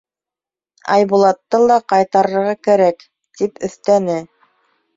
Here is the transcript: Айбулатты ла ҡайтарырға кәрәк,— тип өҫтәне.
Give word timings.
Айбулатты 0.93 1.59
ла 1.65 1.77
ҡайтарырға 1.93 2.57
кәрәк,— 2.71 3.07
тип 3.41 3.65
өҫтәне. 3.69 4.21